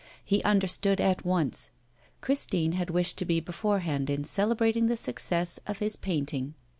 He 0.25 0.41
understood 0.41 0.99
at 0.99 1.23
once. 1.25 1.69
Christine 2.21 2.71
had 2.71 2.89
wished 2.89 3.19
to 3.19 3.23
be 3.25 3.39
beforehand 3.39 4.09
in 4.09 4.23
celebrating 4.23 4.87
the 4.87 4.97
success 4.97 5.59
of 5.67 5.77
his 5.77 5.95
painting. 5.95 6.55